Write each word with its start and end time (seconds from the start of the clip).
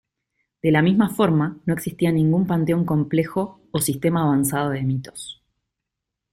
De 0.63 0.71
la 0.71 0.81
misma 0.81 1.09
forma, 1.09 1.59
no 1.67 1.75
existía 1.75 2.11
ningún 2.11 2.47
panteón 2.47 2.85
complejo 2.87 3.59
o 3.69 3.77
sistema 3.81 4.23
avanzado 4.23 4.71
de 4.71 4.81
mitos. 4.81 5.43